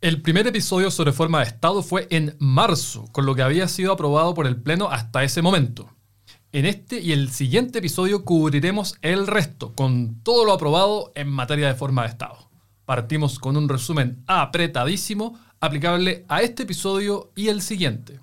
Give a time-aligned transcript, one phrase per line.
[0.00, 3.92] El primer episodio sobre forma de Estado fue en marzo, con lo que había sido
[3.92, 5.90] aprobado por el Pleno hasta ese momento.
[6.52, 11.66] En este y el siguiente episodio cubriremos el resto, con todo lo aprobado en materia
[11.66, 12.48] de forma de Estado.
[12.84, 18.20] Partimos con un resumen apretadísimo aplicable a este episodio y el siguiente.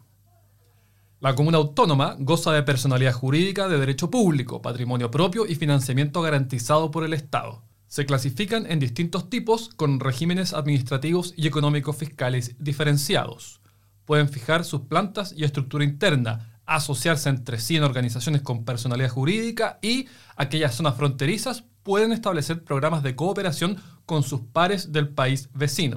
[1.20, 6.90] La comuna autónoma goza de personalidad jurídica de derecho público, patrimonio propio y financiamiento garantizado
[6.90, 7.64] por el Estado.
[7.96, 13.62] Se clasifican en distintos tipos con regímenes administrativos y económicos fiscales diferenciados.
[14.04, 19.80] Pueden fijar sus plantas y estructura interna, asociarse entre sí en organizaciones con personalidad jurídica
[19.82, 25.96] y aquellas zonas fronterizas pueden establecer programas de cooperación con sus pares del país vecino.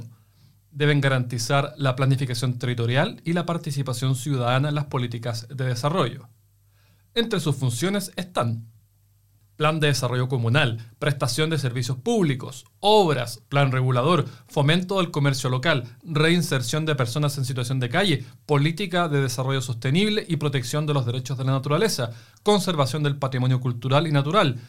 [0.71, 6.29] Deben garantizar la planificación territorial y la participación ciudadana en las políticas de desarrollo.
[7.17, 8.69] Entre sus funciones están
[9.59, 15.83] plan de desarrollo comunal, prestación de servicios públicos, obras, plan regulador, fomento del comercio local,
[16.05, 21.05] reinserción de personas en situación de calle, política de desarrollo sostenible y protección de los
[21.05, 22.13] derechos de la naturaleza,
[22.45, 24.61] conservación del patrimonio cultural y natural,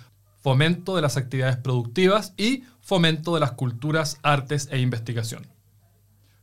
[0.41, 5.45] fomento de las actividades productivas y fomento de las culturas, artes e investigación.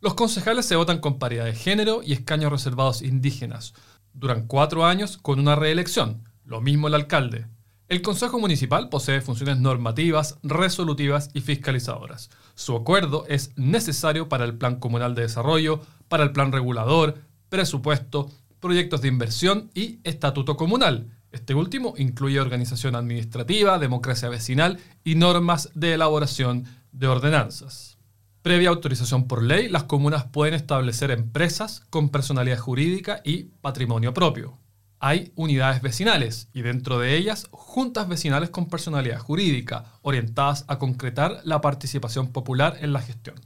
[0.01, 3.75] Los concejales se votan con paridad de género y escaños reservados indígenas.
[4.13, 6.23] Duran cuatro años con una reelección.
[6.45, 7.47] Lo mismo el alcalde.
[7.89, 12.31] El Consejo Municipal posee funciones normativas, resolutivas y fiscalizadoras.
[12.57, 17.15] Su acuerdo es necesario para el Plan Comunal de Desarrollo, para el Plan Regulador,
[17.49, 18.29] presupuesto,
[18.59, 21.13] proyectos de inversión y estatuto comunal.
[21.31, 27.99] Este último incluye organización administrativa, democracia vecinal y normas de elaboración de ordenanzas.
[28.43, 34.59] Previa autorización por ley, las comunas pueden establecer empresas con personalidad jurídica y patrimonio propio
[34.99, 41.41] hay unidades vecinales y dentro de ellas juntas vecinales con personalidad jurídica, orientadas a concretar
[41.45, 43.37] la participación popular en la gestión.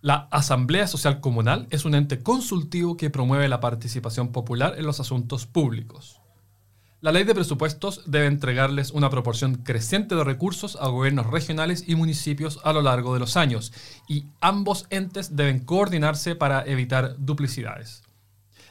[0.00, 5.00] La Asamblea Social Comunal es un ente consultivo que promueve la participación popular en los
[5.00, 6.20] asuntos públicos.
[7.00, 11.94] La ley de presupuestos debe entregarles una proporción creciente de recursos a gobiernos regionales y
[11.94, 13.72] municipios a lo largo de los años,
[14.08, 18.02] y ambos entes deben coordinarse para evitar duplicidades.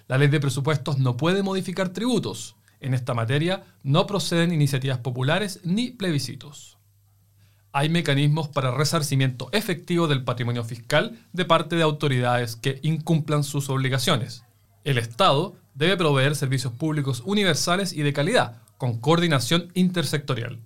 [0.07, 2.55] La ley de presupuestos no puede modificar tributos.
[2.79, 6.77] En esta materia no proceden iniciativas populares ni plebiscitos.
[7.73, 13.69] Hay mecanismos para resarcimiento efectivo del patrimonio fiscal de parte de autoridades que incumplan sus
[13.69, 14.43] obligaciones.
[14.83, 20.59] El Estado debe proveer servicios públicos universales y de calidad, con coordinación intersectorial.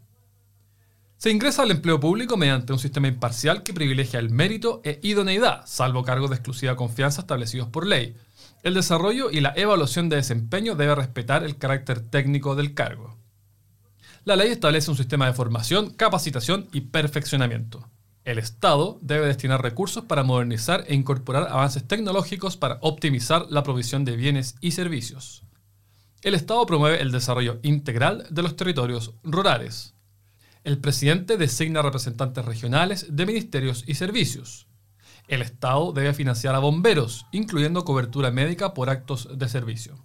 [1.18, 5.64] Se ingresa al empleo público mediante un sistema imparcial que privilegia el mérito e idoneidad,
[5.66, 8.16] salvo cargos de exclusiva confianza establecidos por ley,
[8.64, 13.18] el desarrollo y la evaluación de desempeño debe respetar el carácter técnico del cargo.
[14.24, 17.90] La ley establece un sistema de formación, capacitación y perfeccionamiento.
[18.24, 24.06] El Estado debe destinar recursos para modernizar e incorporar avances tecnológicos para optimizar la provisión
[24.06, 25.44] de bienes y servicios.
[26.22, 29.96] El Estado promueve el desarrollo integral de los territorios rurales.
[30.64, 34.68] El presidente designa representantes regionales de ministerios y servicios.
[35.32, 39.96] El Estado debe financiar a bomberos, incluyendo cobertura médica por actos de servicio.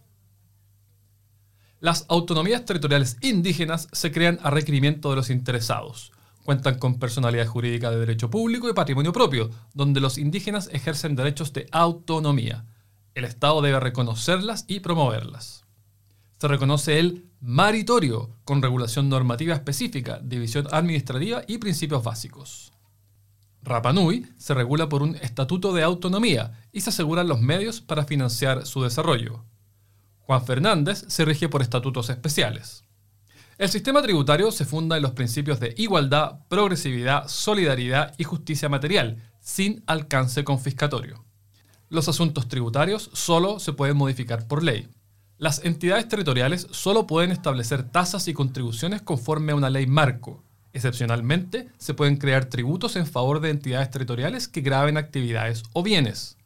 [1.80, 6.12] Las autonomías territoriales indígenas se crean a requerimiento de los interesados.
[6.44, 11.52] Cuentan con personalidad jurídica de derecho público y patrimonio propio, donde los indígenas ejercen derechos
[11.52, 12.64] de autonomía.
[13.16, 15.64] El Estado debe reconocerlas y promoverlas.
[16.38, 22.75] Se reconoce el maritorio, con regulación normativa específica, división administrativa y principios básicos.
[23.66, 28.64] Rapanui se regula por un estatuto de autonomía y se aseguran los medios para financiar
[28.64, 29.44] su desarrollo.
[30.20, 32.84] Juan Fernández se rige por estatutos especiales.
[33.58, 39.16] El sistema tributario se funda en los principios de igualdad, progresividad, solidaridad y justicia material,
[39.40, 41.24] sin alcance confiscatorio.
[41.88, 44.88] Los asuntos tributarios solo se pueden modificar por ley.
[45.38, 50.44] Las entidades territoriales solo pueden establecer tasas y contribuciones conforme a una ley marco,
[50.76, 56.36] Excepcionalmente, se pueden crear tributos en favor de entidades territoriales que graben actividades o bienes.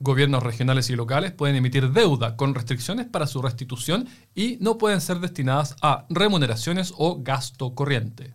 [0.00, 5.00] Gobiernos regionales y locales pueden emitir deuda con restricciones para su restitución y no pueden
[5.00, 8.34] ser destinadas a remuneraciones o gasto corriente.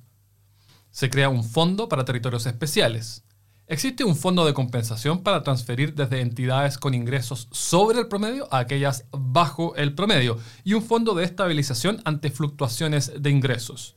[0.90, 3.24] Se crea un fondo para territorios especiales.
[3.68, 8.58] Existe un fondo de compensación para transferir desde entidades con ingresos sobre el promedio a
[8.58, 13.96] aquellas bajo el promedio y un fondo de estabilización ante fluctuaciones de ingresos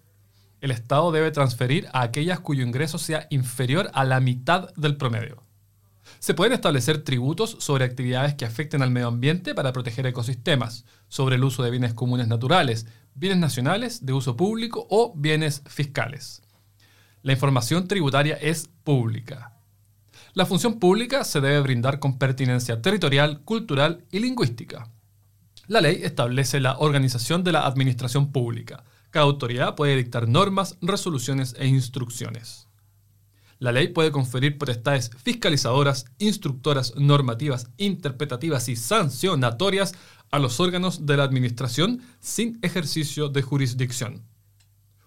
[0.66, 5.42] el Estado debe transferir a aquellas cuyo ingreso sea inferior a la mitad del promedio.
[6.18, 11.36] Se pueden establecer tributos sobre actividades que afecten al medio ambiente para proteger ecosistemas, sobre
[11.36, 16.42] el uso de bienes comunes naturales, bienes nacionales de uso público o bienes fiscales.
[17.22, 19.56] La información tributaria es pública.
[20.34, 24.90] La función pública se debe brindar con pertinencia territorial, cultural y lingüística.
[25.66, 28.84] La ley establece la organización de la administración pública.
[29.16, 32.68] Cada autoridad puede dictar normas, resoluciones e instrucciones.
[33.58, 39.94] La ley puede conferir potestades fiscalizadoras, instructoras, normativas, interpretativas y sancionatorias
[40.30, 44.22] a los órganos de la administración sin ejercicio de jurisdicción.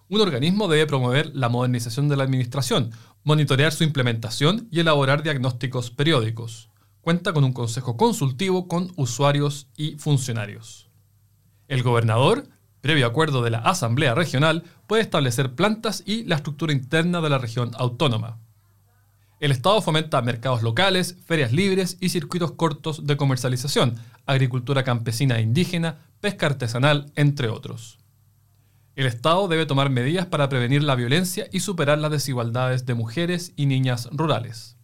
[0.08, 2.90] Un organismo debe promover la modernización de la administración,
[3.24, 6.72] monitorear su implementación y elaborar diagnósticos periódicos.
[7.02, 10.90] Cuenta con un consejo consultivo con usuarios y funcionarios.
[11.68, 12.50] El gobernador,
[12.82, 17.38] previo acuerdo de la Asamblea Regional, puede establecer plantas y la estructura interna de la
[17.38, 18.40] región autónoma.
[19.40, 23.96] El Estado fomenta mercados locales, ferias libres y circuitos cortos de comercialización,
[24.26, 28.00] agricultura campesina e indígena, pesca artesanal, entre otros.
[28.96, 33.54] El Estado debe tomar medidas para prevenir la violencia y superar las desigualdades de mujeres
[33.56, 34.76] y niñas rurales.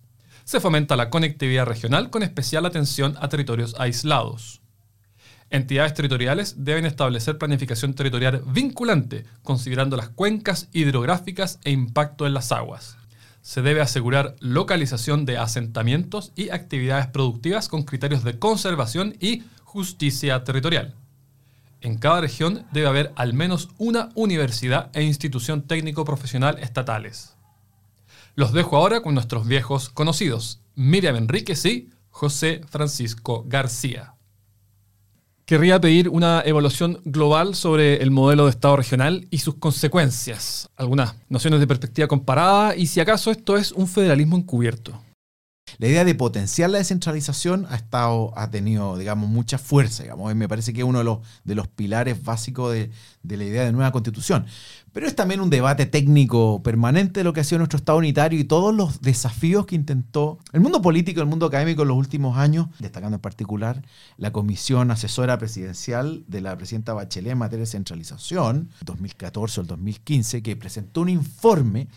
[0.46, 4.62] Se fomenta la conectividad regional con especial atención a territorios aislados.
[5.56, 12.52] Entidades territoriales deben establecer planificación territorial vinculante, considerando las cuencas hidrográficas e impacto en las
[12.52, 12.98] aguas.
[13.42, 20.44] Se debe asegurar localización de asentamientos y actividades productivas con criterios de conservación y justicia
[20.44, 20.94] territorial.
[21.80, 27.38] En cada región debe haber al menos una universidad e institución técnico-profesional estatales.
[28.36, 34.15] Los dejo ahora con nuestros viejos conocidos, Miriam Enríquez y José Francisco García.
[35.46, 41.18] Querría pedir una evaluación global sobre el modelo de Estado regional y sus consecuencias, algunas
[41.30, 45.00] nociones de perspectiva comparada y si acaso esto es un federalismo encubierto.
[45.78, 50.48] La idea de potenciar la descentralización ha, estado, ha tenido, digamos, mucha fuerza, digamos, me
[50.48, 52.92] parece que es uno de los, pilares básicos de,
[53.24, 54.46] la idea de nueva constitución.
[54.94, 58.40] Pero es también un debate técnico permanente de lo que ha sido nuestro Estado unitario
[58.40, 62.38] y todos los desafíos que intentó el mundo político, el mundo académico en los últimos
[62.38, 63.82] años, destacando en particular
[64.16, 69.68] la Comisión Asesora Presidencial de la Presidenta Bachelet en materia de centralización, 2014 o el
[69.68, 71.90] 2015, que presentó un informe.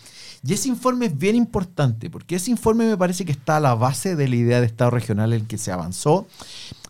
[0.45, 3.68] Y ese informe es bien importante, porque ese informe me parece que está a la
[3.75, 6.27] base de la idea de Estado regional en que se avanzó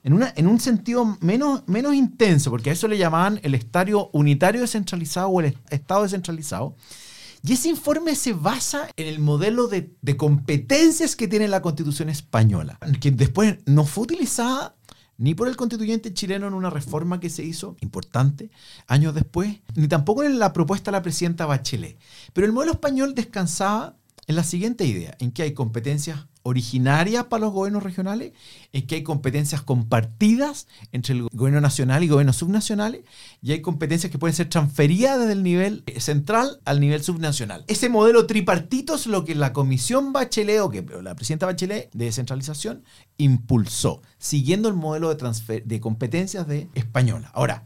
[0.05, 4.11] en, una, en un sentido menos, menos intenso, porque a eso le llamaban el estadio
[4.13, 6.75] unitario descentralizado o el Estado descentralizado.
[7.43, 12.09] Y ese informe se basa en el modelo de, de, competencias que tiene la Constitución
[12.09, 14.75] española, que después no fue utilizada
[15.19, 18.51] ni por el constituyente chileno en una reforma que se hizo importante
[18.87, 21.99] años después, ni tampoco en la propuesta de la presidenta Bachelet.
[22.33, 23.97] Pero el modelo español descansaba
[24.29, 28.33] en la siguiente idea, en que hay competencias originarias para los gobiernos regionales,
[28.73, 33.03] en que hay competencias compartidas entre el gobierno nacional y gobiernos subnacionales,
[33.43, 37.65] y hay competencias que pueden ser transferidas desde el nivel central al nivel subnacional.
[37.69, 42.07] Ese modelo tripartito es lo que la Comisión Bachelet, o que la presidenta Bachelet de
[42.07, 42.83] descentralización,
[43.19, 47.31] impulsó, siguiendo el modelo de, de competencias de española.
[47.35, 47.65] Ahora,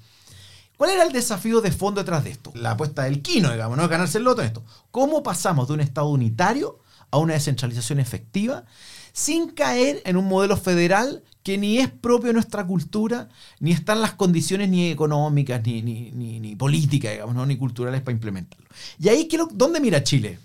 [0.82, 2.50] ¿Cuál era el desafío de fondo detrás de esto?
[2.56, 4.64] La apuesta del Quino, digamos, no ganarse el loto en esto.
[4.90, 6.81] ¿Cómo pasamos de un Estado unitario
[7.12, 8.64] a una descentralización efectiva
[9.12, 13.28] sin caer en un modelo federal que ni es propio de nuestra cultura,
[13.60, 18.66] ni están las condiciones ni económicas, ni, ni, políticas, digamos, ni culturales para implementarlo.
[18.98, 20.38] Y ahí, ¿dónde mira Chile?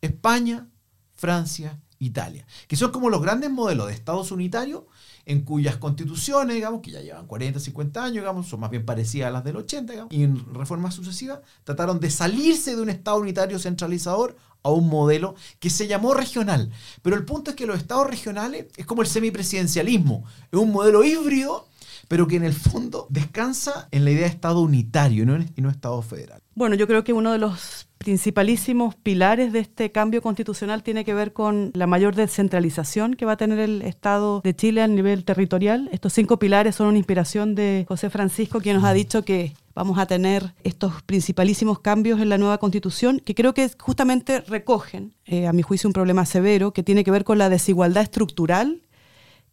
[0.00, 0.68] España,
[1.14, 4.84] Francia, Italia, que son como los grandes modelos de estados unitarios
[5.26, 9.28] en cuyas constituciones, digamos, que ya llevan 40, 50 años, digamos, son más bien parecidas
[9.28, 13.18] a las del 80, digamos, y en reformas sucesivas trataron de salirse de un Estado
[13.18, 16.70] unitario centralizador a un modelo que se llamó regional.
[17.02, 21.04] Pero el punto es que los estados regionales es como el semipresidencialismo, es un modelo
[21.04, 21.68] híbrido
[22.08, 25.50] pero que en el fondo descansa en la idea de Estado unitario y no, en,
[25.56, 26.40] y no Estado federal.
[26.54, 31.14] Bueno, yo creo que uno de los principalísimos pilares de este cambio constitucional tiene que
[31.14, 35.24] ver con la mayor descentralización que va a tener el Estado de Chile a nivel
[35.24, 35.88] territorial.
[35.92, 39.98] Estos cinco pilares son una inspiración de José Francisco, quien nos ha dicho que vamos
[39.98, 45.46] a tener estos principalísimos cambios en la nueva constitución que creo que justamente recogen, eh,
[45.46, 48.82] a mi juicio, un problema severo que tiene que ver con la desigualdad estructural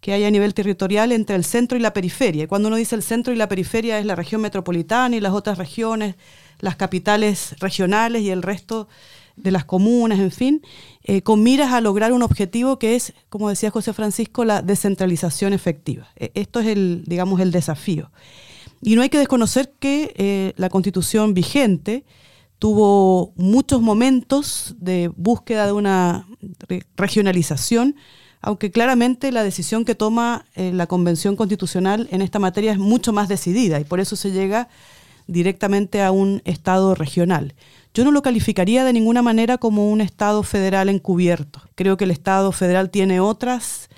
[0.02, 2.48] que hay a nivel territorial entre el centro y la periferia.
[2.48, 5.60] Cuando uno dice el centro y la periferia es la región metropolitana y las otras
[5.60, 6.16] regiones,
[6.60, 8.88] las capitales regionales y el resto
[9.36, 10.62] de las comunas, en fin,
[11.04, 15.54] eh, con miras a lograr un objetivo que es, como decía José Francisco, la descentralización
[15.54, 16.08] efectiva.
[16.16, 18.12] E, esto es el, digamos, el desafío.
[18.82, 22.04] Y no hay que desconocer que eh, la constitución vigente
[22.58, 26.28] tuvo muchos momentos de búsqueda de una
[26.96, 27.96] regionalización,
[28.42, 33.14] aunque claramente la decisión que toma eh, la Convención Constitucional en esta materia es mucho
[33.14, 34.68] más decidida y por eso se llega
[35.28, 37.56] directamente a un Estado regional.
[37.94, 41.62] Yo no lo calificaría de ninguna manera como un Estado federal encubierto.
[41.76, 43.90] Creo que el Estado federal tiene otras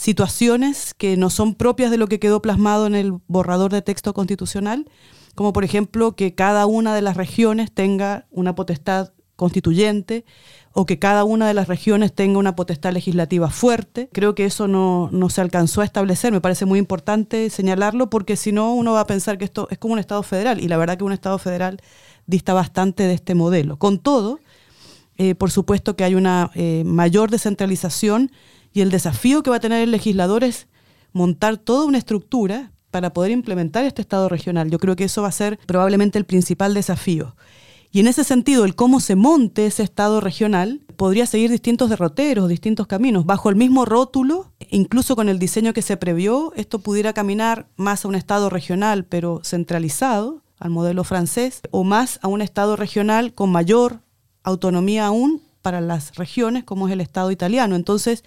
[0.00, 4.14] situaciones que no son propias de lo que quedó plasmado en el borrador de texto
[4.14, 4.88] constitucional,
[5.34, 10.24] como por ejemplo que cada una de las regiones tenga una potestad constituyente
[10.72, 14.08] o que cada una de las regiones tenga una potestad legislativa fuerte.
[14.10, 16.32] Creo que eso no, se alcanzó a establecer.
[16.32, 19.76] Me parece muy importante señalarlo porque si no uno va a pensar que esto es
[19.76, 21.78] como un Estado federal y la verdad que un Estado federal
[22.26, 23.78] dista bastante de este modelo.
[23.78, 24.40] Con todo,
[25.18, 28.32] eh, por supuesto que hay una eh, mayor descentralización
[28.72, 30.68] y el desafío que va a tener el legislador es
[31.12, 34.70] montar toda una estructura para poder implementar este Estado regional.
[34.70, 37.36] Yo creo que eso va a ser probablemente el principal desafío.
[37.92, 42.48] Y en ese sentido, el cómo se monte ese Estado regional podría seguir distintos derroteros,
[42.48, 43.26] distintos caminos.
[43.26, 48.04] Bajo el mismo rótulo, incluso con el diseño que se previó, esto pudiera caminar más
[48.04, 53.32] a un Estado regional, pero centralizado, al modelo francés, o más a un Estado regional
[53.32, 54.02] con mayor
[54.44, 57.74] autonomía aún para las regiones, como es el Estado italiano.
[57.74, 58.22] Entonces,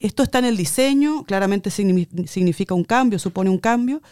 [0.00, 4.02] esto está en el diseño, claramente significa un cambio, supone un cambio,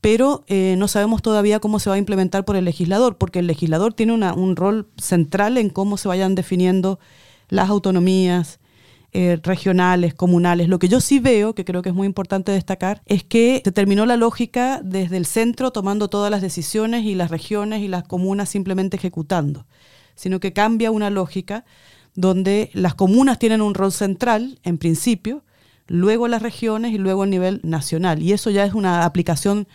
[0.00, 3.46] pero eh, no sabemos todavía cómo se va a implementar por el legislador, porque el
[3.46, 7.00] legislador tiene un rol central en cómo se vayan definiendo
[7.48, 8.60] las autonomías
[9.12, 10.68] eh, regionales, comunales.
[10.68, 13.72] Lo que yo sí veo, que creo que es muy importante destacar, es que se
[13.72, 18.04] terminó la lógica desde el centro tomando todas las decisiones y las regiones y las
[18.04, 19.66] comunas simplemente ejecutando,
[20.16, 21.64] sino que cambia una lógica
[22.16, 25.44] donde las comunas tienen un rol central, en principio,
[25.86, 28.22] luego las regiones y luego el nivel nacional.
[28.22, 29.68] Y eso ya es una aplicación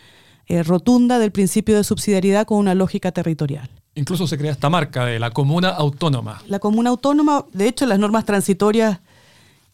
[0.48, 3.70] eh, rotunda del principio de subsidiariedad con una lógica territorial.
[3.96, 6.42] Incluso se crea esta marca de la comuna autónoma.
[6.48, 9.00] La comuna autónoma, de hecho, las normas transitorias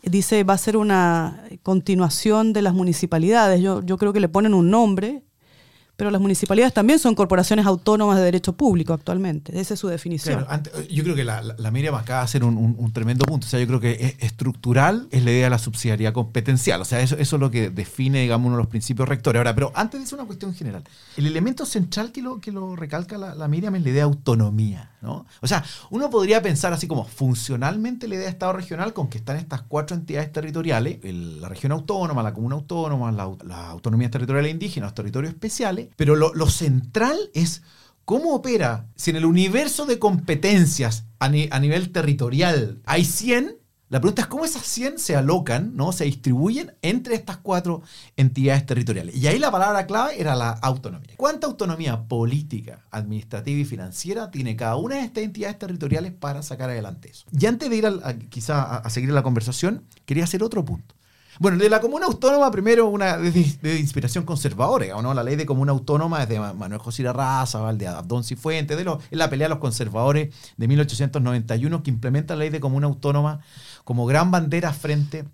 [0.03, 3.61] dice va a ser una continuación de las municipalidades.
[3.61, 5.23] Yo, yo creo que le ponen un nombre,
[5.97, 9.59] pero las municipalidades también son corporaciones autónomas de derecho público actualmente.
[9.59, 10.45] Esa es su definición.
[10.89, 13.47] yo creo que la, la, Miriam acaba de hacer un, tremendo punto.
[13.47, 16.79] O sea, yo creo que es estructural es la idea de la subsidiariedad competencial.
[16.81, 19.39] O sea, eso, eso es lo que define, digamos, uno de los principios rectores.
[19.39, 20.83] Ahora, pero antes eso, una cuestión general.
[21.17, 24.11] El elemento central que lo, que lo recalca la, la Miriam es la idea de
[24.11, 24.91] autonomía.
[25.07, 25.25] ¿No?
[25.41, 29.17] O sea, uno podría pensar así como funcionalmente la idea de Estado regional con que
[29.17, 34.47] están estas cuatro entidades territoriales, la región autónoma, la comuna autónoma, la, la autonomía territorial
[34.47, 37.63] indígena, los territorios especiales, pero lo, central es
[38.05, 38.87] cómo opera.
[38.95, 43.57] Si en el universo de competencias a, nivel territorial hay 100,
[43.89, 45.93] la pregunta es cómo esas 100 se alocan, ¿no?
[45.93, 47.81] se distribuyen entre estas cuatro
[48.17, 49.15] entidades territoriales.
[49.15, 51.15] Y ahí la palabra clave era la autonomía.
[51.15, 56.69] ¿Cuánta autonomía política, administrativa y financiera tiene cada una de estas entidades territoriales para sacar
[56.69, 57.25] adelante eso?
[57.31, 57.85] Y antes de ir
[58.29, 60.95] quizá a, a seguir la conversación, quería hacer otro punto.
[61.39, 65.13] Bueno, de la comuna autónoma, primero una de, inspiración conservadora, ¿no?
[65.13, 69.29] La ley de comuna autónoma es de Manuel José Raza, de Abdón Cifuentes, es la
[69.29, 73.39] pelea de los conservadores de 1891 que implementa la ley de comuna autónoma
[73.83, 75.25] como gran bandera frente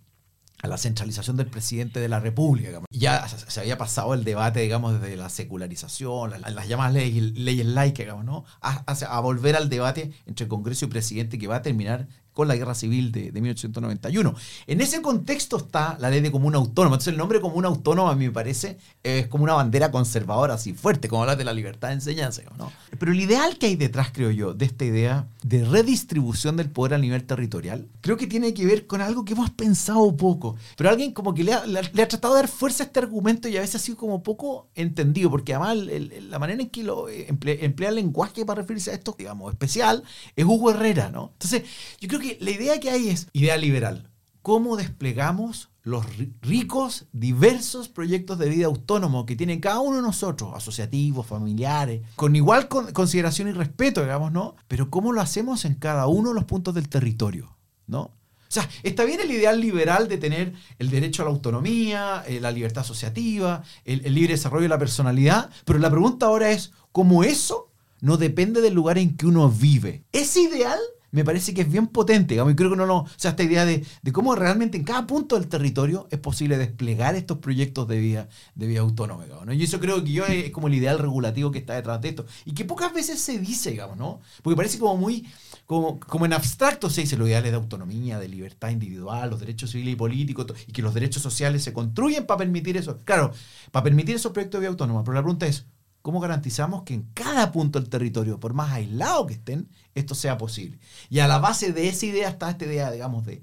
[0.64, 2.70] a la centralización del presidente de la República.
[2.90, 8.24] Ya se había pasado el debate, digamos, desde la secularización, las, llamadas leyes, leyes laicas,
[8.24, 8.46] ¿no?
[8.62, 12.75] A, volver al debate entre Congreso y presidente que va a terminar con la guerra
[12.75, 14.36] civil de, 1891.
[14.68, 16.96] En ese contexto está la ley de comuna autónoma.
[16.96, 20.74] Entonces el nombre comuna autónoma, a mí me parece, es como una bandera conservadora así
[20.74, 22.42] fuerte, como hablar de la libertad de enseñanza.
[22.58, 22.72] ¿no?
[22.98, 26.96] Pero el ideal que hay detrás, creo yo, de esta idea de redistribución del poder
[26.96, 30.56] a nivel territorial, creo que tiene que ver con algo que hemos pensado poco.
[30.75, 31.63] Pero alguien como que le ha,
[32.08, 35.30] tratado de dar fuerza a este argumento y a veces ha sido como poco entendido,
[35.30, 39.16] porque además la manera en que lo emplea, emplea el lenguaje para referirse a esto,
[39.18, 40.04] digamos, especial,
[40.36, 41.32] es Hugo Herrera, ¿no?
[41.34, 41.63] Entonces,
[42.00, 44.10] yo creo que la idea que hay es idea liberal.
[44.42, 46.06] ¿Cómo desplegamos los
[46.42, 52.36] ricos, diversos proyectos de vida autónomo que tiene cada uno de nosotros, asociativos, familiares, con
[52.36, 54.56] igual consideración y respeto, digamos, ¿no?
[54.70, 58.01] Pero cómo lo hacemos en cada uno de los puntos del territorio, ¿no?
[58.01, 62.39] O sea, está bien el ideal liberal de tener el derecho a la autonomía, eh,
[62.39, 66.72] la libertad asociativa, el, el libre desarrollo de la personalidad, pero la pregunta ahora es,
[66.92, 70.03] ¿cómo eso no depende del lugar en que uno vive?
[70.13, 70.80] ¿Es ideal
[71.13, 72.34] me parece que es bien potente.
[72.34, 75.05] Digamos, y creo que no, no, o sea, esta idea de, cómo realmente en cada
[75.05, 79.25] punto del territorio es posible desplegar estos proyectos de vida, de vida autónoma.
[79.46, 79.53] ¿no?
[79.53, 82.25] Y eso creo que yo es, como el ideal regulativo que está detrás de esto.
[82.46, 84.22] Y que pocas veces se dice, digamos, ¿no?
[84.41, 85.27] Porque parece como muy,
[85.67, 89.70] como, como en abstracto se dice los ideales de autonomía, de libertad individual, los derechos
[89.70, 93.01] civiles y políticos, y que los derechos sociales se construyen para permitir eso.
[93.05, 93.32] Claro,
[93.72, 95.03] para permitir esos proyectos de vida autónoma.
[95.03, 95.67] Pero la pregunta es,
[96.04, 100.38] ¿Cómo garantizamos que en cada punto del territorio, por más aislado que estén, esto sea
[100.38, 100.78] posible?
[101.10, 103.42] Y a la base de esa idea está esta idea, digamos, de,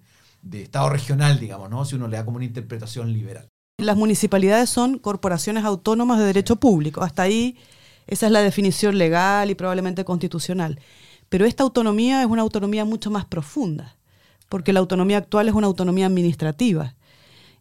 [0.53, 1.87] Estado regional, digamos, ¿no?
[1.87, 3.49] Si uno le da como una interpretación liberal.
[3.79, 7.03] Las municipalidades son corporaciones autónomas de derecho público.
[7.03, 7.57] Hasta ahí
[8.07, 10.79] Esa es la definición legal y probablemente constitucional.
[11.31, 13.97] Pero esta autonomía es una autonomía mucho más profunda,
[14.51, 16.95] porque la autonomía actual es una autonomía administrativa.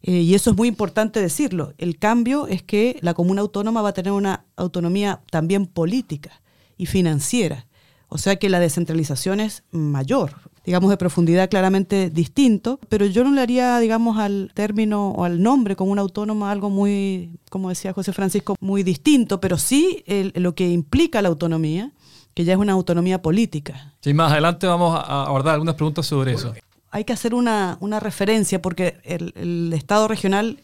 [0.02, 1.74] Eh, y eso es muy importante decirlo.
[1.78, 6.42] El cambio es que la comuna autónoma va a tener una autonomía también política
[6.78, 7.68] y financiera.
[8.08, 10.34] O sea que la descentralización es mayor,
[10.66, 15.44] digamos de profundidad claramente distinto, pero yo no le haría, digamos, al término o al
[15.44, 20.04] nombre como autónoma algo muy, como decía José Francisco, muy distinto, pero sí
[20.34, 21.92] lo que implica la autonomía,
[22.34, 23.94] que ya es una autonomía política.
[24.02, 26.54] Sí, más adelante vamos a abordar algunas preguntas sobre eso.
[26.92, 30.64] Hay que hacer una, referencia porque el, el Estado regional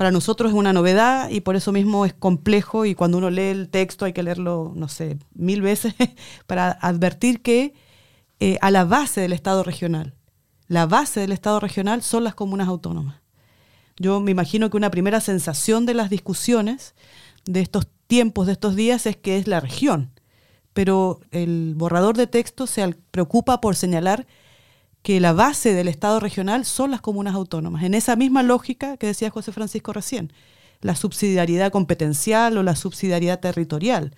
[0.00, 3.50] para nosotros es una novedad y por eso mismo es complejo y cuando uno lee
[3.50, 5.94] el texto hay que leerlo, no sé, mil veces
[6.46, 7.74] para advertir que
[8.40, 10.14] eh, a la base del Estado regional,
[10.68, 13.20] la base del Estado regional son las comunas autónomas.
[13.98, 16.94] Yo me imagino que una primera sensación de las discusiones
[17.44, 20.12] de estos tiempos, de estos días, es que es la región,
[20.72, 24.26] pero el borrador de texto se preocupa por señalar
[25.02, 29.06] que la base del Estado regional son las comunas autónomas, en esa misma lógica que
[29.06, 30.32] decía José Francisco recién,
[30.80, 34.14] la subsidiariedad competencial o la subsidiariedad territorial.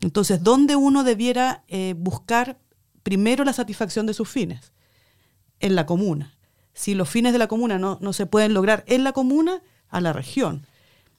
[0.00, 2.58] Entonces, ¿dónde uno debiera eh, buscar
[3.02, 4.72] primero la satisfacción de sus fines?
[5.60, 6.36] En la comuna.
[6.72, 10.00] Si los fines de la comuna no, no se pueden lograr en la comuna, a
[10.00, 10.66] la región.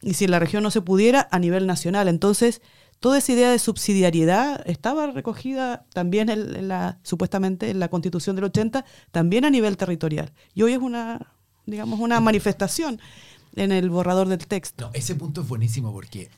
[0.02, 2.08] Y si en la región no se pudiera, a nivel nacional.
[2.08, 2.62] Entonces,
[3.00, 8.46] toda esa idea de subsidiariedad estaba recogida también en, la, supuestamente en la constitución del
[8.46, 10.34] 80, también a nivel territorial.
[10.54, 11.34] Y hoy es una,
[11.66, 13.00] digamos, una manifestación
[13.56, 14.92] en el borrador del texto.
[14.94, 16.30] ese punto es buenísimo porque,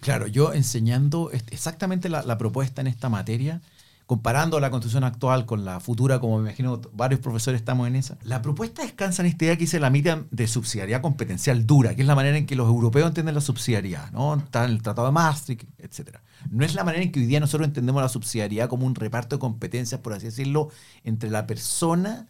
[0.00, 3.60] claro, yo enseñando exactamente la propuesta en esta materia,
[4.10, 8.18] comparando la constitución actual con la futura, como me imagino varios profesores estamos en esa,
[8.24, 12.02] la propuesta descansa en esta idea que dice la Miriam de subsidiariedad competencial dura, que
[12.02, 14.34] es la manera en que los europeos entienden la subsidiariedad, ¿no?
[14.34, 16.18] Está en el Tratado de Maastricht, etc.
[16.50, 19.36] No es la manera en que hoy día nosotros entendemos la subsidiariedad como un reparto
[19.36, 20.70] de competencias, por así decirlo,
[21.04, 22.26] entre la persona,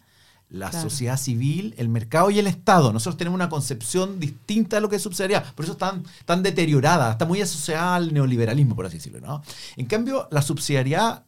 [0.50, 2.92] la sociedad civil, el mercado y el Estado.
[2.92, 7.12] Nosotros tenemos una concepción distinta de lo que es subsidiariedad, por eso están tan deteriorada,
[7.12, 9.20] está muy asociada al neoliberalismo, por así decirlo.
[9.20, 9.42] ¿no?
[9.78, 11.24] En cambio, la subsidiariedad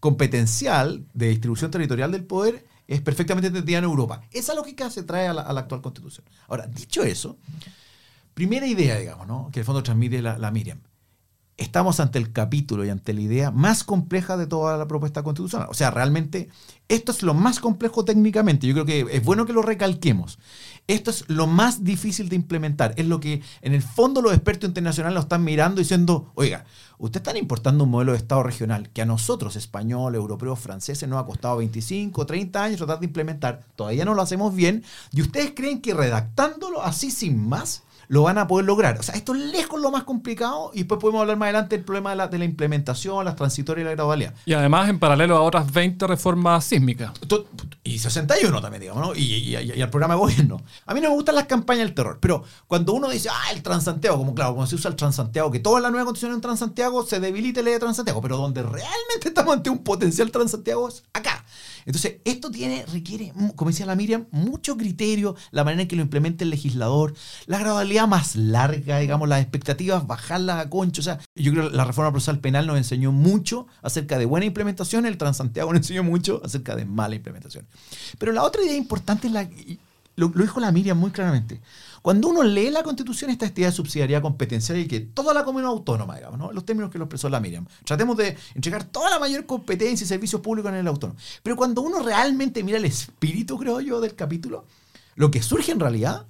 [0.00, 4.22] competencial de distribución territorial del poder es perfectamente entendida en Europa.
[4.30, 6.26] Esa lógica se trae a la, actual constitución.
[6.48, 7.38] Ahora, dicho eso,
[8.34, 9.50] primera idea, digamos, ¿no?
[9.52, 10.80] que el fondo transmite la, la Miriam.
[11.58, 15.66] Estamos ante el capítulo y ante la idea más compleja de toda la propuesta constitucional.
[15.68, 16.48] O sea, realmente
[16.88, 18.66] esto es lo más complejo técnicamente.
[18.66, 20.38] Yo creo que es bueno que lo recalquemos.
[20.88, 22.94] Esto es lo más difícil de implementar.
[22.96, 26.64] Es lo que en el fondo los expertos internacionales lo están mirando diciendo, oiga,
[26.96, 31.22] ustedes están importando un modelo de Estado regional que a nosotros, españoles, europeos, franceses, nos
[31.22, 33.60] ha costado 25, 30 años tratar de implementar.
[33.76, 34.82] Todavía no lo hacemos bien.
[35.12, 38.98] Y ustedes creen que redactándolo así sin más, lo van a poder lograr.
[38.98, 41.84] O sea, esto es lejos lo más complicado y después podemos hablar más adelante del
[41.84, 44.34] problema de la, implementación, las transitorias y la gradualidad.
[44.46, 47.12] Y además en paralelo a otras 20 reformas sísmicas.
[47.84, 49.14] Y 61 también, digamos, ¿no?
[49.14, 50.62] Y, el programa de gobierno.
[50.86, 53.62] A mí no me gustan las campañas del terror, pero cuando uno dice, ah, el
[53.62, 57.06] Transantiago, como claro, cuando se usa el Transantiago, que toda la nueva constitución en Transantiago
[57.06, 61.04] se debilita la ley de Transantiago, pero donde realmente estamos ante un potencial Transantiago es
[61.12, 61.44] acá.
[61.86, 66.02] Entonces, esto tiene, requiere, como decía la Miriam, mucho criterio, la manera en que lo
[66.02, 67.14] implemente el legislador,
[67.46, 71.00] la gradualidad más larga, digamos, las expectativas, bajarlas a concho.
[71.00, 74.46] O sea, yo creo que la reforma procesal penal nos enseñó mucho acerca de buena
[74.46, 77.66] implementación, el Transantiago nos enseñó mucho acerca de mala implementación.
[78.18, 79.48] Pero la otra idea importante es la,
[80.16, 81.60] lo, lo dijo la Miriam muy claramente.
[82.02, 85.70] Cuando uno lee la Constitución, esta idea de subsidiariedad competencial y que toda la comunidad
[85.70, 86.52] autónoma, digamos, ¿no?
[86.52, 90.08] los términos que lo expresó la Miriam, tratemos de entregar toda la mayor competencia y
[90.08, 91.18] servicios públicos en el autónomo.
[91.42, 94.64] Pero cuando uno realmente mira el espíritu, creo yo, del capítulo,
[95.14, 96.26] lo que surge en realidad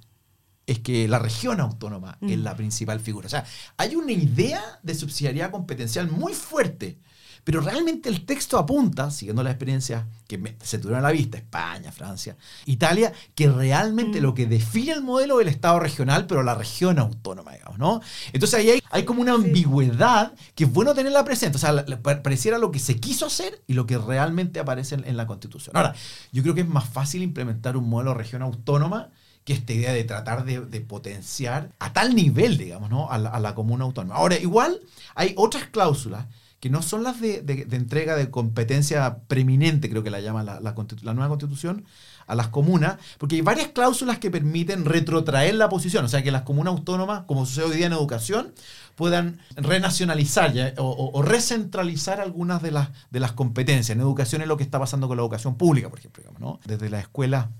[0.65, 2.43] es que la región autónoma es mm.
[2.43, 3.25] la principal figura.
[3.25, 3.45] O sea,
[3.77, 6.97] hay una idea de subsidiariedad competencial muy fuerte
[7.43, 11.91] pero realmente el texto apunta, siguiendo la experiencia que se tuvieron a la vista, España,
[11.91, 14.23] Francia, Italia, que realmente mm.
[14.23, 18.01] lo que define el modelo es el Estado regional, pero la región autónoma, digamos, ¿no?
[18.31, 21.57] Entonces ahí hay, como una ambigüedad que es bueno tenerla presente.
[21.57, 25.25] O sea, pareciera lo que se quiso hacer y lo que realmente aparece en, la
[25.25, 25.75] Constitución.
[25.75, 25.95] Ahora,
[26.31, 29.09] yo creo que es más fácil implementar un modelo de región autónoma
[29.43, 33.09] que esta idea de tratar de, potenciar a tal nivel, digamos, ¿no?
[33.09, 34.15] a la, a la comuna autónoma.
[34.15, 34.79] Ahora, igual
[35.15, 36.27] hay otras cláusulas
[36.59, 41.29] que no son las de, entrega de competencia preeminente, creo que la llama la, nueva
[41.29, 41.85] constitución,
[42.27, 46.31] a las comunas, porque hay varias cláusulas que permiten retrotraer la posición, o sea, que
[46.31, 48.53] las comunas autónomas, como sucede hoy día en educación,
[48.95, 53.95] puedan renacionalizar o, recentralizar algunas de las, de las competencias.
[53.95, 56.59] En educación es lo que está pasando con la educación pública, por ejemplo, ¿no?
[56.65, 57.51] desde la escuela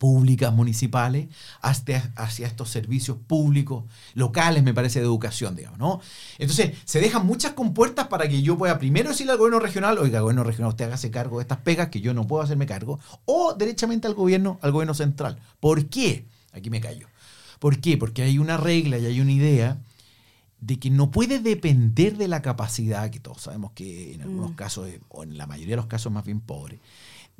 [0.00, 1.28] públicas municipales
[1.60, 3.84] hasta hacia estos servicios públicos
[4.14, 6.00] locales, me parece, de educación, digamos, ¿no?
[6.38, 10.20] Entonces, se dejan muchas compuertas para que yo pueda primero decirle al gobierno regional, oiga,
[10.20, 13.52] gobierno regional, usted hágase cargo de estas pegas que yo no puedo hacerme cargo, o
[13.52, 15.38] derechamente al gobierno, al gobierno central.
[15.60, 16.24] ¿Por qué?
[16.54, 17.06] Aquí me callo.
[17.58, 17.98] ¿Por qué?
[17.98, 19.76] Porque hay una regla y hay una idea
[20.62, 24.54] de que no puede depender de la capacidad, que todos sabemos que en algunos mm.
[24.54, 26.78] casos, o en la mayoría de los casos más bien pobre,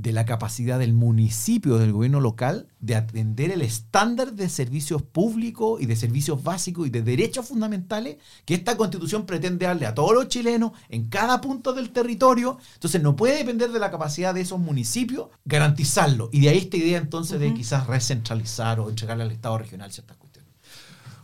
[0.00, 5.80] de la capacidad del municipio, del gobierno local, de atender el estándar de servicios públicos
[5.80, 10.14] y de servicios básicos y de derechos fundamentales que esta constitución pretende darle a todos
[10.14, 12.56] los chilenos en cada punto del territorio.
[12.74, 16.30] Entonces no puede depender de la capacidad de esos municipios garantizarlo.
[16.32, 20.16] Y de ahí esta idea entonces de quizás recentralizar o entregarle al Estado regional ciertas
[20.16, 20.50] cuestiones.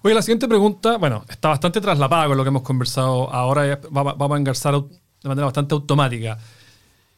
[0.02, 4.32] Oye, la siguiente pregunta, bueno, está bastante traslapada con lo que hemos conversado ahora, vamos
[4.32, 6.36] a engarzar de manera bastante automática.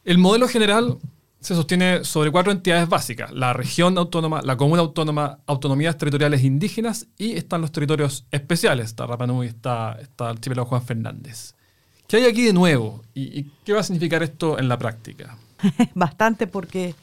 [0.05, 0.97] El modelo general
[1.39, 7.07] se sostiene sobre cuatro entidades básicas, la región autónoma, la comuna autónoma, autonomías territoriales indígenas
[7.17, 11.53] y están los territorios especiales, está Rapanui, está, está el archipiélago Juan Fernández.
[12.07, 15.37] ¿Qué hay aquí de nuevo y, qué va a significar esto en la práctica?
[15.93, 16.95] Bastante porque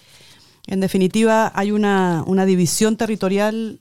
[0.67, 3.81] en definitiva hay una, división territorial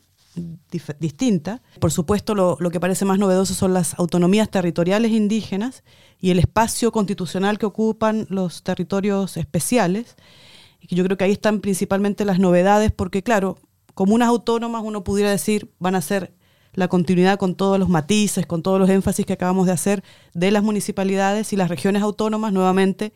[0.99, 1.61] distinta.
[1.79, 5.83] Por supuesto, lo, lo, que parece más novedoso son las autonomías territoriales indígenas
[6.19, 10.15] y el espacio constitucional que ocupan los territorios especiales
[10.87, 13.57] y yo creo que ahí están principalmente las novedades, porque claro,
[13.93, 16.33] comunas autónomas uno pudiera decir van a ser
[16.73, 20.51] la continuidad con todos los matices, con todos los énfasis que acabamos de hacer de
[20.51, 23.13] las municipalidades y las regiones autónomas nuevamente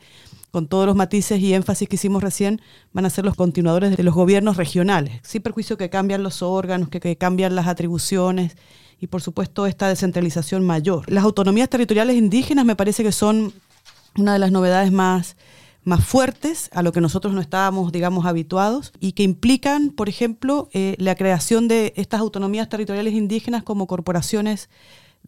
[0.51, 4.03] con todos los matices y énfasis que hicimos recién, van a ser los continuadores de
[4.03, 8.57] los gobiernos regionales, sin perjuicio que cambian los órganos, que, cambian las atribuciones
[8.99, 11.09] y por supuesto esta descentralización mayor.
[11.11, 13.53] Las autonomías territoriales indígenas me parece que son
[14.15, 15.35] una de las novedades más
[15.83, 20.69] más fuertes a lo que nosotros no estábamos, digamos, habituados y que implican, por ejemplo,
[20.73, 24.69] eh, la creación de estas autonomías territoriales indígenas como corporaciones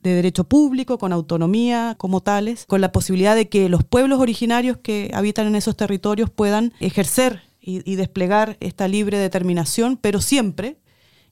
[0.04, 4.78] de derecho público, con autonomía como tales, con la posibilidad de que los pueblos originarios
[4.78, 10.78] que habitan en esos territorios puedan ejercer y, desplegar esta libre determinación, pero siempre,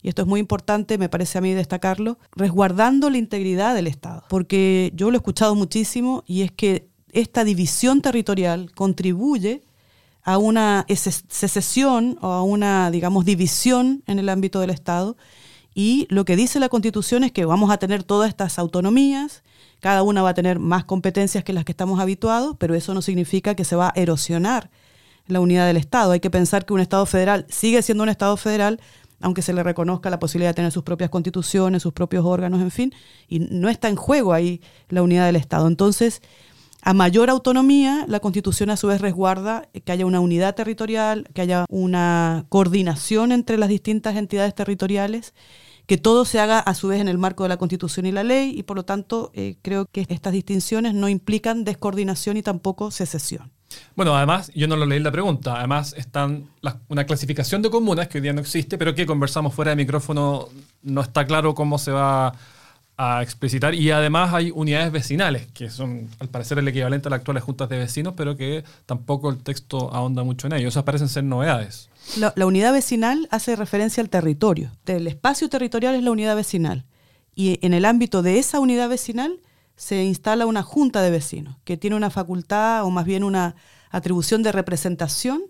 [0.02, 4.24] y esto es muy importante, me parece a mí destacarlo, resguardando la integridad del Estado.
[4.30, 9.64] Porque yo lo he escuchado muchísimo y es que esta división territorial contribuye
[10.24, 15.18] a una secesión o a una, digamos, división en el ámbito del Estado.
[15.74, 19.44] Y lo que dice la Constitución es que vamos a tener todas estas autonomías,
[19.80, 23.02] cada una va a tener más competencias que las que estamos habituados, pero eso no
[23.02, 24.70] significa que se va a erosionar
[25.28, 26.12] la unidad del Estado.
[26.12, 28.82] Hay que pensar que un Estado federal sigue siendo un Estado federal,
[29.22, 32.72] aunque se le reconozca la posibilidad de tener sus propias constituciones, sus propios órganos, en
[32.72, 32.94] fin,
[33.28, 35.68] y no está en juego ahí la unidad del Estado.
[35.68, 36.22] Entonces,
[36.82, 41.42] a mayor autonomía, la Constitución a su vez resguarda que haya una unidad territorial, que
[41.42, 45.34] haya una coordinación entre las distintas entidades territoriales,
[45.88, 48.24] que todo se haga a su vez en el marco de la Constitución y la
[48.24, 52.92] ley, y por lo tanto eh, creo que estas distinciones no implican descoordinación y tampoco
[52.92, 53.52] secesión.
[53.96, 56.50] Bueno, además, yo no lo leí la pregunta, además están
[56.88, 60.48] una clasificación de comunas que hoy día no existe, pero que conversamos fuera de micrófono,
[60.82, 62.34] no está claro cómo se va
[63.02, 63.74] a explicitar.
[63.74, 67.70] Y además hay unidades vecinales, que son al parecer el equivalente a las actuales juntas
[67.70, 70.68] de vecinos, pero que tampoco el texto ahonda mucho en ello.
[70.68, 71.90] Esas parecen ser novedades.
[72.18, 74.74] La, unidad vecinal hace referencia al territorio.
[74.86, 76.86] El espacio territorial es la unidad vecinal.
[77.34, 79.40] Y en el ámbito de esa unidad vecinal
[79.78, 83.56] se instala una junta de vecinos, que tiene una facultad o más bien una
[83.92, 85.44] atribución de representación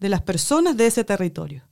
[0.00, 1.62] de las personas de ese territorio.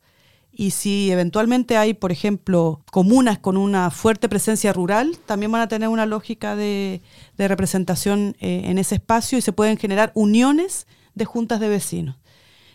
[0.60, 5.68] Y si eventualmente hay, por ejemplo, comunas con una fuerte presencia rural, también van a
[5.68, 7.00] tener una lógica de,
[7.36, 12.16] representación eh, en ese espacio y se pueden generar uniones de juntas de vecinos.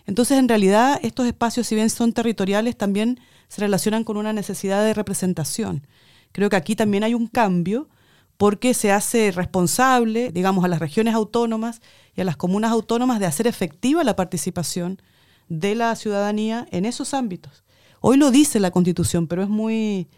[0.05, 3.19] Entonces, en realidad, estos espacios, si bien son territoriales, también
[3.49, 5.85] se relacionan con una necesidad de representación.
[6.31, 7.89] Creo que aquí también hay un cambio
[8.37, 11.81] porque se hace responsable, digamos, a las regiones autónomas
[12.15, 15.01] y a las comunas autónomas de hacer efectiva la participación
[15.49, 17.62] de la ciudadanía en esos ámbitos.
[18.05, 20.09] Hoy lo dice la Constitución, pero es muy,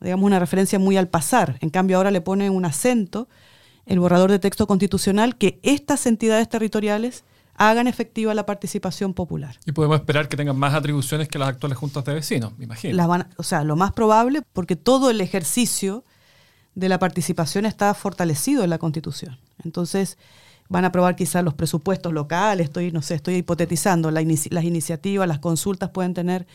[0.00, 1.58] digamos, una referencia muy al pasar.
[1.60, 3.28] En cambio, ahora le pone un acento
[3.84, 9.58] el borrador de texto constitucional que estas entidades territoriales hagan efectiva la participación popular.
[9.66, 13.26] Y podemos esperar que tengan más atribuciones que las actuales juntas de vecinos, me imagino.
[13.36, 16.04] o sea, lo más probable, porque todo el ejercicio
[16.74, 19.38] de la participación está fortalecido en la Constitución.
[19.62, 20.16] Entonces,
[20.70, 25.38] van a aprobar quizás los presupuestos locales, estoy, no sé, estoy hipotetizando, las iniciativas, las
[25.38, 26.46] consultas pueden tener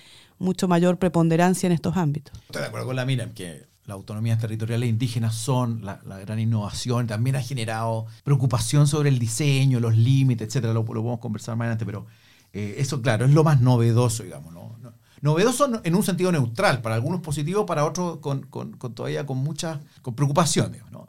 [0.41, 2.37] mucho mayor preponderancia en estos ámbitos.
[2.41, 7.07] Estoy de acuerdo con la mira, que las autonomías territoriales indígenas son la, gran innovación,
[7.07, 11.85] también ha generado preocupación sobre el diseño, los límites, etcétera, lo, podemos conversar más adelante,
[11.85, 12.05] pero
[12.53, 14.71] eh, eso, claro, es lo más novedoso, digamos, ¿no?
[15.21, 18.49] Novedoso en un sentido neutral, para algunos positivo, para otros con,
[18.95, 20.81] todavía con muchas con preocupaciones.
[20.91, 21.07] ¿no?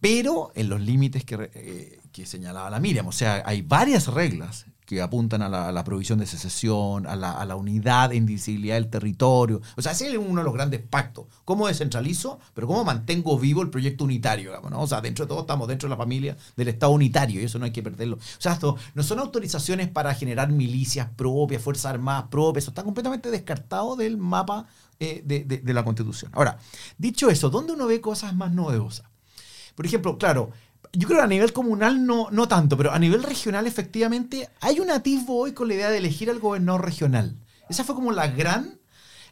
[0.00, 3.06] Pero en los límites que, eh, que señalaba la Miriam.
[3.06, 8.12] O sea, hay varias reglas que apuntan a la, provisión de secesión, a la, unidad
[8.12, 9.62] e indivisibilidad del territorio.
[9.76, 11.26] O sea, ese es uno de los grandes pactos.
[11.44, 12.38] ¿Cómo descentralizo?
[12.52, 14.52] Pero ¿cómo mantengo vivo el proyecto unitario?
[14.72, 17.58] O sea, dentro de todo estamos dentro de la familia del Estado unitario y eso
[17.58, 18.16] no hay que perderlo.
[18.16, 22.64] O sea, esto no son autorizaciones para generar milicias propias, fuerzas armadas propias.
[22.64, 24.66] Eso está completamente descartado del mapa
[25.00, 26.30] eh, de, de la Constitución.
[26.34, 26.58] Ahora,
[26.98, 29.06] dicho eso, ¿dónde uno ve cosas más novedosas?
[29.74, 30.50] Por ejemplo, claro,
[30.94, 34.80] yo creo que a nivel comunal no, no tanto, pero a nivel regional efectivamente hay
[34.80, 37.36] un atisbo hoy con la idea de elegir al gobernador regional.
[37.68, 38.78] Esa fue como la gran,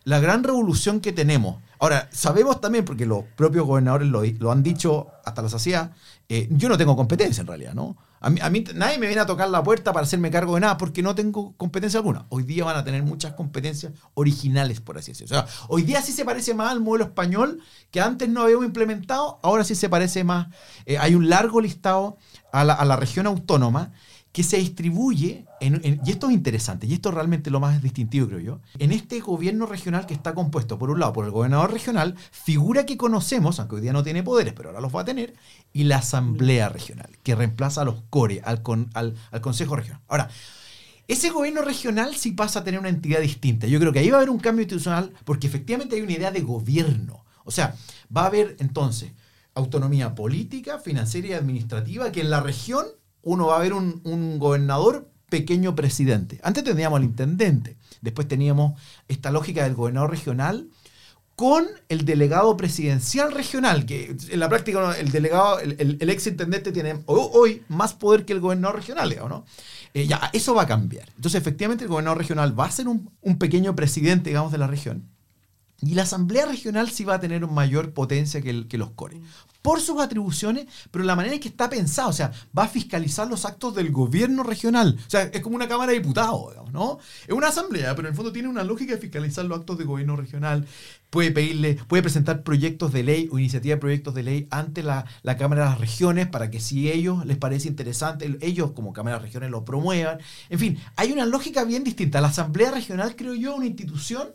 [0.04, 1.62] la gran revolución que tenemos.
[1.78, 5.92] Ahora, sabemos también, porque los propios gobernadores lo, lo han dicho hasta las hacía,
[6.28, 7.96] eh, yo no tengo competencia en realidad, ¿no?
[8.22, 11.02] A mí, nadie me viene a tocar la puerta para hacerme cargo de nada porque
[11.02, 12.26] no tengo competencia alguna.
[12.28, 15.36] Hoy día van a tener muchas competencias originales, por así decirlo.
[15.36, 18.64] O sea, hoy día sí se parece más al modelo español que antes no habíamos
[18.64, 20.46] implementado, ahora sí se parece más.
[20.86, 22.16] Eh, hay un largo listado
[22.52, 23.92] a la, a la región autónoma
[24.32, 28.40] que se distribuye, y esto es interesante, y esto es realmente lo más distintivo, creo
[28.40, 32.16] yo, en este gobierno regional que está compuesto, por un lado, por el gobernador regional,
[32.30, 35.34] figura que conocemos, aunque hoy día no tiene poderes, pero ahora los va a tener,
[35.74, 38.62] y la asamblea regional, que reemplaza a los CORE, al,
[38.94, 40.00] al, al Consejo Regional.
[40.08, 40.30] Ahora,
[41.08, 43.66] ese gobierno regional sí pasa a tener una entidad distinta.
[43.66, 46.30] Yo creo que ahí va a haber un cambio institucional porque efectivamente hay una idea
[46.30, 47.24] de gobierno.
[47.44, 47.74] O sea,
[48.16, 49.12] va a haber entonces
[49.54, 52.86] autonomía política, financiera y administrativa que en la región
[53.22, 56.40] uno va a ver un, gobernador pequeño presidente.
[56.42, 60.68] Antes teníamos al intendente, después teníamos esta lógica del gobernador regional
[61.34, 67.02] con el delegado presidencial regional, que en la práctica el delegado, el, ex intendente tiene
[67.06, 69.46] hoy más poder que el gobernador regional, ¿no?
[69.94, 71.08] Eh, ya, eso va a cambiar.
[71.16, 74.66] Entonces, efectivamente, el gobernador regional va a ser un, un pequeño presidente, digamos, de la
[74.66, 75.11] región.
[75.84, 79.20] Y la Asamblea Regional sí va a tener mayor potencia que, que los CORE.
[79.62, 83.28] Por sus atribuciones, pero la manera en que está pensado, o sea, va a fiscalizar
[83.28, 84.96] los actos del gobierno regional.
[85.04, 86.98] O sea, es como una Cámara de Diputados, digamos, ¿no?
[87.26, 89.88] Es una asamblea, pero en el fondo tiene una lógica de fiscalizar los actos del
[89.88, 90.66] gobierno regional.
[91.10, 95.04] Puede pedirle, puede presentar proyectos de ley o iniciativa de proyectos de ley ante la,
[95.22, 99.16] la Cámara de las Regiones para que si ellos les parece interesante, ellos como Cámara
[99.16, 100.18] de las Regiones lo promuevan.
[100.48, 102.20] En fin, hay una lógica bien distinta.
[102.20, 104.28] La Asamblea Regional, creo yo, una institución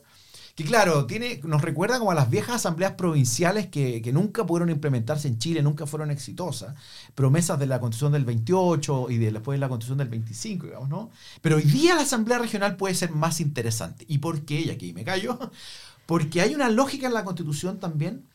[0.57, 5.27] que claro, tiene, nos recuerda como a las viejas asambleas provinciales que, nunca pudieron implementarse
[5.27, 6.73] en Chile, nunca fueron exitosas.
[7.13, 10.89] Promesas de la constitución del 28 y de, después de la constitución del 25, digamos,
[10.89, 11.11] ¿no?
[11.43, 14.03] Pero hoy día la asamblea regional puede ser más interesante.
[14.07, 14.61] ¿Y por qué?
[14.61, 15.37] Y aquí me callo.
[16.07, 18.25] Porque hay una lógica en la constitución también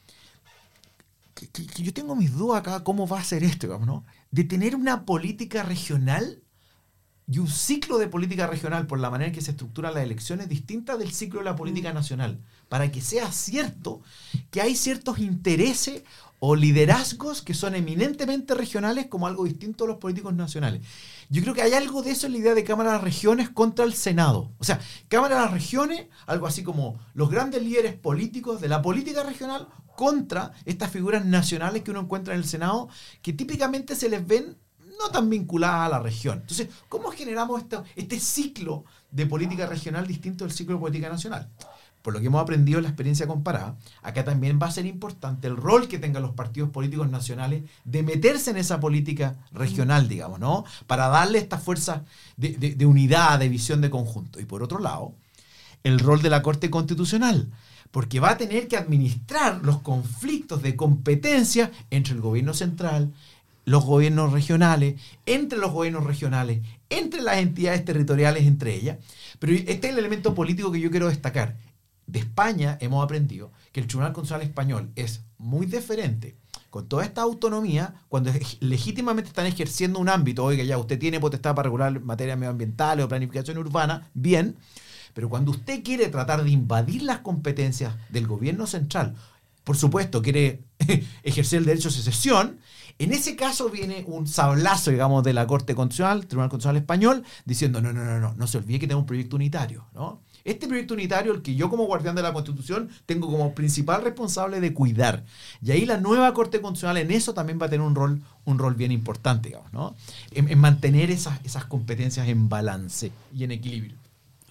[1.35, 4.05] que, que yo tengo mis dudas acá, ¿cómo va a ser esto, digamos, ¿no?
[4.31, 6.41] De tener una política regional
[7.33, 10.51] y un ciclo de política regional por la manera en que se estructuran las elecciones
[10.51, 11.95] distinta del ciclo de la política mm.
[11.95, 14.03] nacional, para que sea cierto
[14.51, 16.03] que hay ciertos intereses
[16.41, 20.83] o liderazgos que son eminentemente regionales como algo distinto a los políticos nacionales.
[21.31, 23.49] Yo creo que hay algo de eso en la idea de Cámara de las Regiones
[23.49, 24.53] contra el Senado.
[24.59, 28.83] O sea, Cámara de las Regiones, algo así como los grandes líderes políticos de la
[28.83, 32.91] política regional contra estas figuras nacionales que uno encuentra en el Senado,
[33.23, 34.59] que típicamente se les ven
[34.99, 36.39] no tan vinculada a la región.
[36.41, 37.63] Entonces, ¿cómo generamos
[37.97, 41.49] este ciclo de política regional distinto del ciclo de política nacional?
[42.03, 45.47] Por lo que hemos aprendido en la experiencia comparada, acá también va a ser importante
[45.47, 50.41] el rol que tengan los partidos políticos nacionales de meterse en esa política regional, digamos,
[50.41, 50.65] ¿no?
[50.89, 52.05] Para darle esta fuerza
[52.37, 54.41] de, de unidad, de visión de conjunto.
[54.41, 55.15] Y por otro lado,
[55.85, 57.53] el rol de la Corte Constitucional,
[57.93, 63.13] porque va a tener que administrar los conflictos de competencia entre el gobierno central,
[63.65, 68.99] los gobiernos regionales, entre los gobiernos regionales, entre las entidades territoriales, entre ellas.
[69.39, 71.57] Pero este es el elemento político que yo quiero destacar.
[72.07, 76.37] De España hemos aprendido que el Tribunal Constitucional Español es muy diferente
[76.73, 81.55] con toda esta autonomía, cuando legítimamente están ejerciendo un ámbito, oiga, ya usted tiene potestad
[81.55, 84.57] para regular materias medioambientales o planificación urbana, bien,
[85.13, 89.15] pero cuando usted quiere tratar de invadir las competencias del gobierno central,
[89.65, 90.63] por supuesto, quiere
[91.23, 92.59] ejercer el derecho de secesión,
[93.05, 97.81] en ese caso viene un sablazo, digamos, de la Corte Constitucional, Tribunal Constitucional Español, diciendo,
[97.81, 100.21] no, no, no, no, no se olvide que tenemos un proyecto unitario, ¿no?
[100.45, 104.61] Este proyecto unitario, el que yo como guardián de la Constitución tengo como principal responsable
[104.61, 105.25] de cuidar.
[105.63, 108.59] Y ahí la nueva Corte Constitucional en eso también va a tener un rol, un
[108.59, 109.95] rol bien importante, digamos, ¿no?
[110.33, 113.97] En, mantener esas, esas competencias en balance y en equilibrio.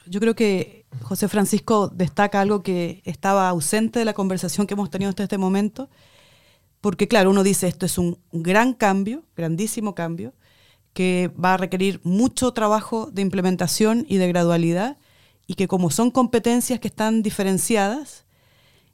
[0.06, 4.90] Yo creo que José Francisco destaca algo que estaba ausente de la conversación que hemos
[4.90, 5.90] tenido hasta este momento,
[6.82, 10.34] porque claro, uno dice esto es un gran cambio, grandísimo cambio,
[10.94, 14.98] que va a requerir mucho trabajo de implementación y de gradualidad,
[15.48, 18.26] y que como son competencias que están diferenciadas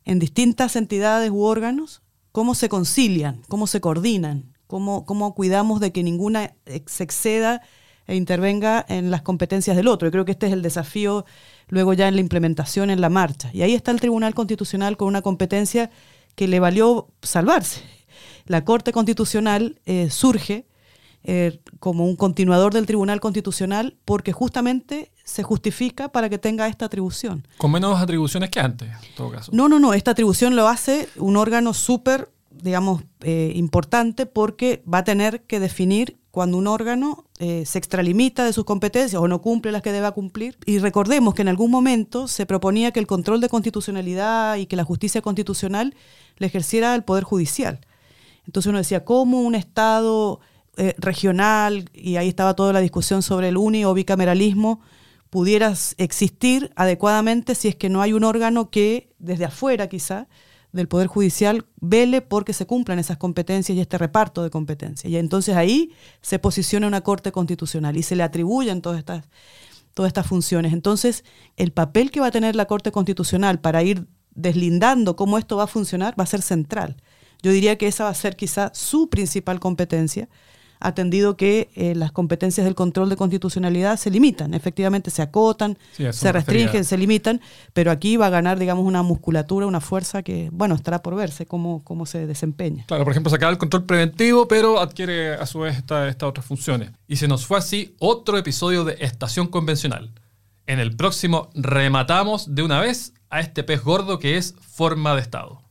[0.05, 5.91] en distintas entidades u órganos, cómo se concilian, cómo se coordinan, cómo, cómo cuidamos de
[5.91, 7.61] que ninguna se exceda
[8.05, 10.07] e intervenga en las competencias del otro.
[10.07, 11.25] Yo creo que este es el desafío
[11.67, 13.49] luego ya en la implementación, en la marcha.
[13.53, 15.89] Y ahí está el Tribunal Constitucional con una competencia
[16.37, 17.81] que le valió salvarse.
[18.45, 20.67] La Corte Constitucional eh, surge
[21.23, 26.85] eh, como un continuador del Tribunal Constitucional porque justamente se justifica para que tenga esta
[26.85, 27.47] atribución.
[27.57, 29.51] Con menos atribuciones que antes, en todo caso.
[29.51, 34.99] No, no, no, esta atribución lo hace un órgano súper, digamos, eh, importante porque va
[34.99, 39.41] a tener que definir cuando un órgano eh, se extralimita de sus competencias o no
[39.41, 40.57] cumple las que deba cumplir.
[40.65, 44.75] Y recordemos que en algún momento se proponía que el control de constitucionalidad y que
[44.75, 45.95] la justicia constitucional
[46.37, 47.79] le ejerciera el Poder Judicial.
[48.45, 50.39] Entonces uno decía, ¿cómo un Estado
[50.79, 54.79] eh, regional, y ahí estaba toda la discusión sobre el uni o bicameralismo,
[55.31, 60.27] pudiera existir adecuadamente si es que no hay un órgano que desde afuera quizá
[60.71, 65.11] del Poder Judicial vele porque se cumplan esas competencias y este reparto de competencias.
[65.11, 69.25] Y entonces ahí se posiciona una Corte Constitucional y se le atribuyen todas estas,
[69.93, 70.73] todas estas funciones.
[70.73, 71.23] Entonces,
[71.55, 75.63] el papel que va a tener la Corte Constitucional para ir deslindando cómo esto va
[75.63, 76.97] a funcionar va a ser central.
[77.41, 80.29] Yo diría que esa va a ser quizá su principal competencia,
[80.79, 85.77] atendido que eh, las competencias del control de constitucionalidad se limitan, efectivamente se acotan,
[86.11, 87.41] se restringen, se limitan,
[87.73, 91.45] pero aquí va a ganar, digamos, una musculatura, una fuerza que, bueno, estará por verse
[91.45, 92.85] cómo, cómo se desempeña.
[92.87, 96.45] Claro, por ejemplo, se acaba el control preventivo, pero adquiere a su vez estas otras
[96.45, 96.91] funciones.
[97.07, 100.11] Y se nos fue así otro episodio de Estación Convencional.
[100.65, 105.21] En el próximo rematamos de una vez a este pez gordo que es forma de
[105.21, 105.66] Estado.